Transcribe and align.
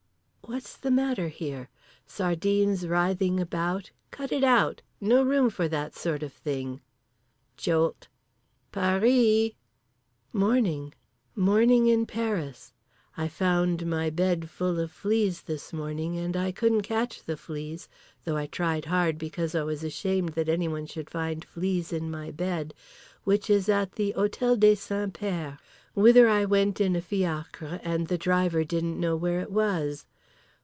What's 0.43 0.75
the 0.75 0.91
matter 0.91 1.29
here? 1.29 1.69
Sardines 2.05 2.85
writhing 2.85 3.39
about, 3.39 3.91
cut 4.11 4.33
it 4.33 4.43
out, 4.43 4.81
no 4.99 5.23
room 5.23 5.49
for 5.49 5.69
that 5.69 5.95
sort 5.95 6.23
of 6.23 6.33
thing. 6.33 6.81
Jolt. 7.55 8.09
"Paris." 8.73 9.51
Morning. 10.33 10.93
Morning 11.37 11.87
in 11.87 12.05
Paris. 12.05 12.73
I 13.15 13.29
found 13.29 13.85
my 13.87 14.09
bed 14.09 14.49
full 14.49 14.77
of 14.77 14.91
fleas 14.91 15.43
this 15.43 15.71
morning, 15.71 16.17
and 16.17 16.35
I 16.35 16.51
couldn't 16.51 16.81
catch 16.81 17.23
the 17.23 17.37
fleas, 17.37 17.87
though 18.25 18.35
I 18.35 18.47
tried 18.47 18.85
hard 18.85 19.17
because 19.17 19.55
I 19.55 19.63
was 19.63 19.85
ashamed 19.85 20.29
that 20.33 20.49
anyone 20.49 20.85
should 20.85 21.09
find 21.09 21.45
fleas 21.45 21.93
in 21.93 22.11
my 22.11 22.29
bed 22.29 22.73
which 23.23 23.49
is 23.49 23.69
at 23.69 23.93
the 23.93 24.11
Hotel 24.11 24.57
des 24.57 24.75
Saints 24.75 25.17
Pères 25.17 25.59
whither 25.93 26.27
I 26.27 26.43
went 26.43 26.81
in 26.81 26.93
a 26.97 27.01
fiacre 27.01 27.79
and 27.83 28.07
the 28.07 28.17
driver 28.17 28.65
didn't 28.65 28.99
know 28.99 29.15
where 29.15 29.39
it 29.39 29.49
was. 29.51 30.05